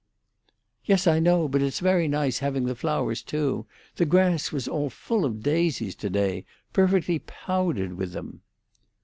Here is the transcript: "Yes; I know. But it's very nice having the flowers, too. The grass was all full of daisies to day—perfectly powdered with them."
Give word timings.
"Yes; 0.83 1.05
I 1.05 1.19
know. 1.19 1.47
But 1.47 1.61
it's 1.61 1.79
very 1.79 2.07
nice 2.07 2.39
having 2.39 2.65
the 2.65 2.73
flowers, 2.73 3.21
too. 3.21 3.67
The 3.97 4.05
grass 4.07 4.51
was 4.51 4.67
all 4.67 4.89
full 4.89 5.25
of 5.25 5.43
daisies 5.43 5.93
to 5.97 6.09
day—perfectly 6.09 7.19
powdered 7.19 7.93
with 7.93 8.13
them." 8.13 8.41